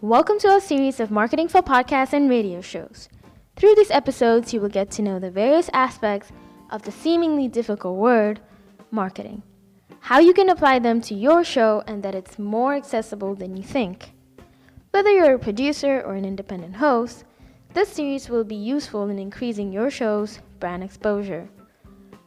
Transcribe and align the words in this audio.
Welcome 0.00 0.38
to 0.40 0.48
our 0.48 0.60
series 0.60 0.98
of 0.98 1.10
marketing 1.10 1.48
for 1.48 1.62
podcasts 1.62 2.12
and 2.12 2.28
radio 2.28 2.60
shows. 2.60 3.08
Through 3.56 3.76
these 3.76 3.92
episodes, 3.92 4.52
you 4.52 4.60
will 4.60 4.68
get 4.68 4.90
to 4.92 5.02
know 5.02 5.18
the 5.18 5.30
various 5.30 5.70
aspects 5.72 6.30
of 6.70 6.82
the 6.82 6.90
seemingly 6.90 7.48
difficult 7.48 7.96
word, 7.96 8.40
marketing, 8.90 9.42
how 10.00 10.18
you 10.18 10.34
can 10.34 10.50
apply 10.50 10.80
them 10.80 11.00
to 11.02 11.14
your 11.14 11.44
show, 11.44 11.82
and 11.86 12.02
that 12.02 12.14
it's 12.14 12.38
more 12.38 12.74
accessible 12.74 13.34
than 13.34 13.56
you 13.56 13.62
think. 13.62 14.12
Whether 14.90 15.10
you're 15.10 15.36
a 15.36 15.38
producer 15.38 16.02
or 16.02 16.14
an 16.14 16.24
independent 16.24 16.76
host, 16.76 17.24
this 17.72 17.88
series 17.88 18.28
will 18.28 18.44
be 18.44 18.56
useful 18.56 19.08
in 19.08 19.18
increasing 19.18 19.72
your 19.72 19.90
show's 19.90 20.40
brand 20.58 20.82
exposure. 20.82 21.48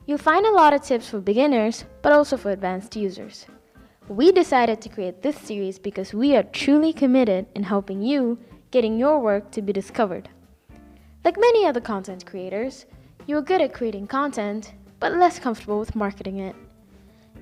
You'll 0.06 0.18
find 0.18 0.46
a 0.46 0.52
lot 0.52 0.74
of 0.74 0.82
tips 0.82 1.10
for 1.10 1.20
beginners, 1.20 1.84
but 2.02 2.14
also 2.14 2.38
for 2.38 2.50
advanced 2.50 2.96
users. 2.96 3.46
We 4.10 4.32
decided 4.32 4.80
to 4.82 4.90
create 4.90 5.22
this 5.22 5.38
series 5.38 5.78
because 5.78 6.14
we 6.14 6.34
are 6.38 6.44
truly 6.44 6.94
committed 6.94 7.46
in 7.56 7.64
helping 7.64 8.02
you 8.02 8.40
getting 8.72 8.98
your 8.98 9.20
work 9.20 9.52
to 9.52 9.62
be 9.62 9.74
discovered. 9.74 10.30
Like 11.26 11.38
many 11.38 11.66
other 11.66 11.82
content 11.82 12.26
creators, 12.26 12.86
you 13.26 13.36
are 13.36 13.42
good 13.42 13.60
at 13.60 13.74
creating 13.74 14.08
content, 14.08 14.74
but 15.02 15.12
less 15.12 15.40
comfortable 15.40 15.78
with 15.78 15.94
marketing 15.94 16.40
it. 16.40 16.56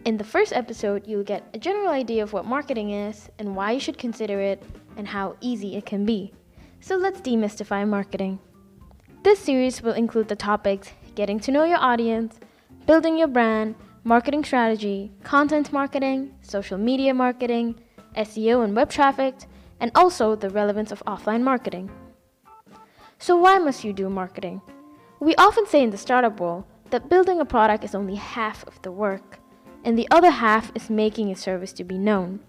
In 0.06 0.18
the 0.18 0.24
first 0.24 0.54
episode, 0.54 1.06
you'll 1.06 1.24
get 1.24 1.48
a 1.54 1.60
general 1.60 1.90
idea 1.90 2.24
of 2.24 2.34
what 2.34 2.46
marketing 2.46 2.90
is 2.90 3.30
and 3.38 3.56
why 3.56 3.74
you 3.74 3.80
should 3.80 4.00
consider 4.00 4.40
it 4.42 4.64
and 4.98 5.08
how 5.08 5.36
easy 5.42 5.76
it 5.76 5.86
can 5.86 6.04
be. 6.04 6.34
So 6.80 6.96
let's 6.96 7.22
demystify 7.22 7.88
marketing. 7.88 8.40
This 9.22 9.38
series 9.38 9.84
will 9.84 9.94
include 9.94 10.30
the 10.30 10.36
topics 10.36 10.90
getting 11.14 11.40
to 11.42 11.52
know 11.52 11.64
your 11.64 11.78
audience, 11.78 12.40
building 12.88 13.18
your 13.18 13.28
brand, 13.28 13.76
marketing 14.08 14.44
strategy, 14.44 15.12
content 15.24 15.74
marketing, 15.74 16.32
social 16.44 16.78
media 16.78 17.12
marketing, 17.12 17.76
SEO 18.16 18.64
and 18.64 18.76
web 18.76 18.88
traffic, 18.88 19.34
and 19.80 19.92
also 19.96 20.36
the 20.36 20.52
relevance 20.52 20.92
of 20.92 21.02
offline 21.08 21.42
marketing. 21.42 21.90
So, 23.18 23.36
why 23.36 23.58
must 23.58 23.84
you 23.84 23.94
do 23.94 24.08
marketing? 24.08 24.62
We 25.20 25.34
often 25.38 25.66
say 25.66 25.82
in 25.82 25.90
the 25.90 25.98
startup 25.98 26.40
world 26.40 26.66
that 26.92 27.10
building 27.10 27.40
a 27.42 27.46
product 27.46 27.84
is 27.84 27.96
only 27.96 28.14
half 28.14 28.64
of 28.68 28.80
the 28.84 28.92
work, 28.92 29.40
and 29.84 29.98
the 29.98 30.08
other 30.12 30.30
half 30.30 30.72
is 30.76 30.88
making 30.88 31.30
your 31.30 31.36
service 31.36 31.74
to 31.74 31.84
be 31.84 31.98
known. 31.98 32.42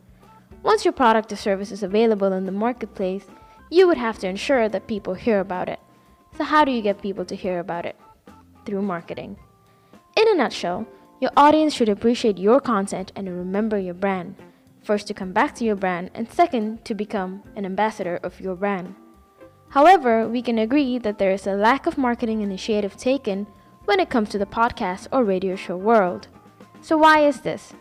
Once 0.63 0.85
your 0.85 0.93
product 0.93 1.33
or 1.33 1.37
service 1.37 1.73
is 1.73 1.83
available 1.83 2.35
in 2.35 2.45
the 2.45 2.53
marketplace, 2.53 3.25
you 3.71 3.89
would 3.89 3.97
have 3.97 4.19
to 4.19 4.29
ensure 4.29 4.69
that 4.69 4.87
people 4.87 5.15
hear 5.15 5.41
about 5.41 5.71
it. 5.71 5.81
So, 6.37 6.45
how 6.45 6.67
do 6.67 6.71
you 6.71 6.83
get 6.83 7.01
people 7.01 7.25
to 7.25 7.35
hear 7.35 7.61
about 7.61 7.87
it? 7.87 7.97
Through 8.67 8.83
marketing. 8.83 9.39
In 10.19 10.29
a 10.29 10.35
nutshell, 10.35 10.87
your 11.21 11.31
audience 11.37 11.75
should 11.75 11.89
appreciate 11.89 12.39
your 12.39 12.61
content 12.61 13.11
and 13.17 13.29
remember 13.29 13.79
your 13.79 13.95
brand. 13.95 14.37
First, 14.83 15.07
to 15.09 15.15
come 15.15 15.33
back 15.33 15.55
to 15.57 15.65
your 15.65 15.75
brand, 15.75 16.11
and 16.15 16.31
second, 16.31 16.85
to 16.85 16.95
become 16.95 17.43
an 17.57 17.65
ambassador 17.65 18.21
of 18.23 18.41
your 18.41 18.55
brand. 18.55 18.95
However, 19.71 20.29
we 20.29 20.43
can 20.43 20.59
agree 20.59 20.99
that 20.99 21.19
there 21.19 21.33
is 21.33 21.47
a 21.47 21.55
lack 21.55 21.87
of 21.87 21.99
marketing 21.99 22.43
initiative 22.43 22.97
taken 22.97 23.47
when 23.87 23.99
it 23.99 24.11
comes 24.11 24.29
to 24.31 24.39
the 24.39 24.47
podcast 24.47 25.09
or 25.11 25.25
radio 25.25 25.57
show 25.57 25.77
world. 25.77 26.29
So, 26.83 26.97
why 26.97 27.27
is 27.27 27.41
this? 27.41 27.73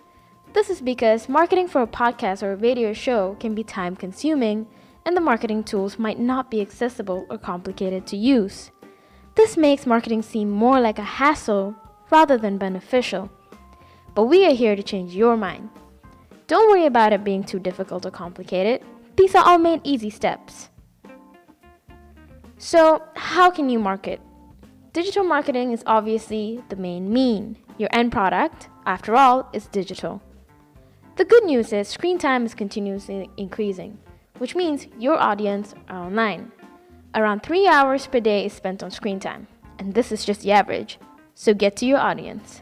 This 0.54 0.70
is 0.70 0.82
because 0.82 1.28
marketing 1.28 1.68
for 1.68 1.82
a 1.82 1.88
podcast 1.88 2.42
or 2.42 2.54
a 2.54 2.56
radio 2.56 2.94
show 2.94 3.36
can 3.40 3.54
be 3.54 3.64
time 3.64 3.96
consuming, 3.96 4.68
and 5.06 5.16
the 5.16 5.22
marketing 5.22 5.64
tools 5.64 6.00
might 6.00 6.20
not 6.20 6.50
be 6.50 6.62
accessible 6.62 7.28
or 7.30 7.38
complicated 7.38 8.08
to 8.08 8.18
use. 8.18 8.72
This 9.36 9.58
makes 9.58 9.86
marketing 9.86 10.22
seem 10.22 10.50
more 10.50 10.80
like 10.80 10.98
a 10.98 11.04
hassle 11.04 11.76
rather 12.10 12.38
than 12.38 12.58
beneficial. 12.58 13.30
But 14.14 14.26
we 14.26 14.46
are 14.46 14.54
here 14.54 14.76
to 14.76 14.84
change 14.84 15.14
your 15.14 15.36
mind. 15.36 15.70
Don't 16.48 16.70
worry 16.70 16.86
about 16.86 17.14
it 17.14 17.24
being 17.24 17.44
too 17.44 17.60
difficult 17.60 18.06
or 18.06 18.12
complicated. 18.12 18.84
These 19.18 19.36
are 19.36 19.44
all 19.46 19.58
made 19.58 19.82
easy 19.84 20.10
steps. 20.10 20.70
So, 22.58 23.04
how 23.16 23.50
can 23.50 23.70
you 23.70 23.80
market? 23.80 24.22
Digital 24.94 25.24
marketing 25.24 25.72
is 25.72 25.84
obviously 25.86 26.64
the 26.70 26.76
main 26.76 27.12
mean. 27.12 27.58
Your 27.78 27.90
end 27.92 28.12
product, 28.12 28.70
after 28.86 29.16
all, 29.16 29.50
is 29.52 29.68
digital. 29.68 30.22
The 31.18 31.26
good 31.26 31.44
news 31.44 31.74
is 31.74 31.88
screen 31.88 32.18
time 32.18 32.46
is 32.46 32.54
continuously 32.54 33.30
increasing, 33.38 33.98
which 34.38 34.56
means 34.56 34.88
your 34.98 35.18
audience 35.18 35.74
are 35.90 36.06
online. 36.06 36.52
Around 37.14 37.44
3 37.44 37.68
hours 37.68 38.08
per 38.08 38.20
day 38.20 38.46
is 38.46 38.54
spent 38.54 38.84
on 38.84 38.92
screen 38.92 39.20
time, 39.20 39.48
and 39.80 39.94
this 39.94 40.12
is 40.12 40.24
just 40.24 40.42
the 40.42 40.52
average 40.52 41.00
so 41.36 41.54
get 41.54 41.76
to 41.78 41.86
your 41.86 42.00
audience. 42.00 42.62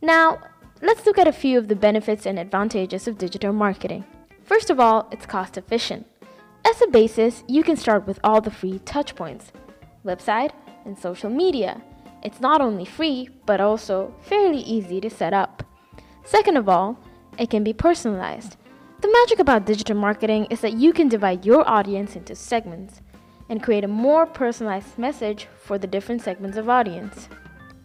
Now, 0.00 0.38
let's 0.82 1.06
look 1.06 1.18
at 1.18 1.26
a 1.26 1.32
few 1.32 1.58
of 1.58 1.68
the 1.68 1.74
benefits 1.74 2.26
and 2.26 2.38
advantages 2.38 3.08
of 3.08 3.18
digital 3.18 3.52
marketing. 3.52 4.04
First 4.42 4.68
of 4.68 4.78
all, 4.78 5.08
it's 5.10 5.26
cost 5.26 5.56
efficient. 5.56 6.06
As 6.66 6.80
a 6.82 6.90
basis, 6.90 7.42
you 7.48 7.62
can 7.62 7.76
start 7.76 8.06
with 8.06 8.20
all 8.22 8.40
the 8.40 8.50
free 8.50 8.78
touchpoints 8.80 9.46
website 10.04 10.52
and 10.84 10.98
social 10.98 11.30
media. 11.30 11.80
It's 12.22 12.40
not 12.40 12.60
only 12.60 12.84
free, 12.84 13.30
but 13.46 13.60
also 13.60 14.14
fairly 14.22 14.60
easy 14.60 15.00
to 15.00 15.10
set 15.10 15.32
up. 15.32 15.62
Second 16.24 16.56
of 16.56 16.68
all, 16.68 16.98
it 17.38 17.50
can 17.50 17.64
be 17.64 17.72
personalized. 17.72 18.56
The 19.00 19.12
magic 19.12 19.38
about 19.38 19.66
digital 19.66 19.96
marketing 19.96 20.46
is 20.50 20.60
that 20.60 20.74
you 20.74 20.92
can 20.92 21.08
divide 21.08 21.44
your 21.44 21.68
audience 21.68 22.16
into 22.16 22.34
segments 22.34 23.02
and 23.48 23.62
create 23.62 23.84
a 23.84 23.88
more 23.88 24.24
personalized 24.24 24.98
message 24.98 25.46
for 25.62 25.78
the 25.78 25.86
different 25.86 26.22
segments 26.22 26.56
of 26.56 26.68
audience. 26.68 27.28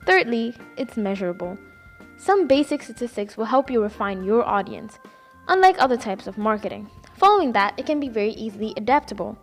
Thirdly, 0.09 0.55
it's 0.75 0.97
measurable. 0.97 1.55
Some 2.17 2.47
basic 2.47 2.81
statistics 2.81 3.37
will 3.37 3.45
help 3.45 3.69
you 3.69 3.83
refine 3.83 4.23
your 4.23 4.43
audience, 4.43 4.97
unlike 5.47 5.75
other 5.77 5.97
types 5.97 6.25
of 6.25 6.35
marketing. 6.35 6.89
Following 7.17 7.51
that, 7.51 7.75
it 7.77 7.85
can 7.85 7.99
be 7.99 8.09
very 8.09 8.31
easily 8.31 8.73
adaptable. 8.75 9.37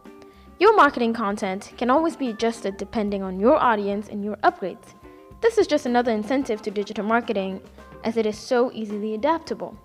Your 0.59 0.75
marketing 0.75 1.15
content 1.15 1.73
can 1.77 1.89
always 1.89 2.17
be 2.17 2.31
adjusted 2.31 2.79
depending 2.79 3.23
on 3.23 3.39
your 3.39 3.55
audience 3.63 4.09
and 4.09 4.25
your 4.25 4.35
upgrades. 4.39 4.95
This 5.41 5.57
is 5.57 5.69
just 5.69 5.87
another 5.87 6.11
incentive 6.11 6.63
to 6.63 6.73
digital 6.73 7.05
marketing 7.05 7.61
as 8.03 8.17
it 8.17 8.27
is 8.27 8.37
so 8.37 8.73
easily 8.73 9.15
adaptable. 9.15 9.79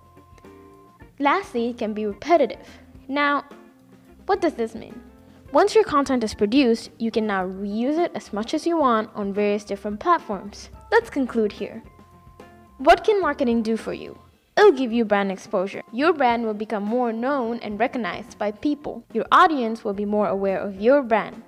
Lastly, 1.20 1.70
it 1.70 1.78
can 1.78 1.94
be 1.94 2.08
repetitive. 2.08 2.68
Now, 3.08 3.46
what 4.26 4.42
does 4.42 4.56
this 4.56 4.74
mean? 4.74 5.00
Once 5.52 5.76
your 5.76 5.84
content 5.84 6.24
is 6.24 6.34
produced, 6.34 6.90
you 6.98 7.12
can 7.12 7.28
now 7.28 7.46
reuse 7.46 7.98
it 7.98 8.10
as 8.16 8.32
much 8.32 8.54
as 8.54 8.66
you 8.66 8.78
want 8.78 9.10
on 9.14 9.34
various 9.34 9.66
different 9.66 10.00
platforms. 10.00 10.70
Let's 10.94 11.10
conclude 11.10 11.52
here. 11.52 11.84
What 12.78 13.04
can 13.04 13.20
marketing 13.22 13.62
do 13.62 13.76
for 13.76 13.92
you? 13.92 14.18
It'll 14.56 14.72
give 14.72 14.94
you 14.94 15.04
brand 15.04 15.30
exposure. 15.30 15.82
Your 15.92 16.14
brand 16.14 16.46
will 16.46 16.54
become 16.54 16.84
more 16.84 17.12
known 17.12 17.60
and 17.60 17.78
recognized 17.78 18.38
by 18.38 18.52
people. 18.52 19.04
Your 19.12 19.26
audience 19.30 19.84
will 19.84 19.94
be 19.94 20.06
more 20.06 20.28
aware 20.28 20.58
of 20.58 20.80
your 20.80 21.04
brand. 21.04 21.44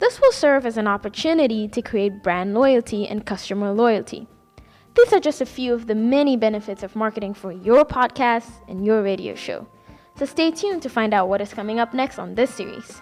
This 0.00 0.20
will 0.20 0.32
serve 0.32 0.66
as 0.66 0.76
an 0.76 0.88
opportunity 0.88 1.68
to 1.68 1.80
create 1.80 2.24
brand 2.24 2.54
loyalty 2.54 3.06
and 3.06 3.24
customer 3.24 3.72
loyalty. 3.72 4.26
These 4.96 5.12
are 5.12 5.20
just 5.20 5.40
a 5.40 5.46
few 5.46 5.74
of 5.74 5.86
the 5.86 5.94
many 5.94 6.36
benefits 6.36 6.82
of 6.82 6.96
marketing 6.96 7.34
for 7.34 7.52
your 7.52 7.84
podcast 7.84 8.50
and 8.68 8.84
your 8.84 9.00
radio 9.02 9.36
show. 9.36 9.68
So 10.18 10.24
stay 10.24 10.50
tuned 10.50 10.82
to 10.82 10.88
find 10.88 11.14
out 11.14 11.28
what 11.28 11.40
is 11.40 11.54
coming 11.54 11.78
up 11.78 11.94
next 11.94 12.18
on 12.18 12.34
this 12.34 12.52
series. 12.52 13.00